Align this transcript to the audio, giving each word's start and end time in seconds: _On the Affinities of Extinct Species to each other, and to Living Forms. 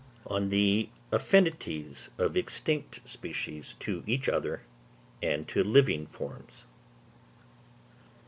_On 0.25 0.49
the 0.49 0.89
Affinities 1.11 2.09
of 2.17 2.35
Extinct 2.35 3.07
Species 3.07 3.75
to 3.81 4.01
each 4.07 4.27
other, 4.27 4.63
and 5.21 5.47
to 5.49 5.63
Living 5.63 6.07
Forms. 6.07 6.65